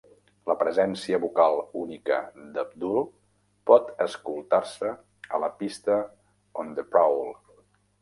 La 0.51 0.53
presència 0.61 1.19
vocal 1.25 1.57
única 1.81 2.17
d'Abdul 2.57 3.05
pot 3.73 3.93
escoltar-se 4.09 4.97
a 5.39 5.45
la 5.47 5.55
pista 5.63 6.03
On 6.65 6.77
the 6.81 6.91
Prowl. 6.93 7.27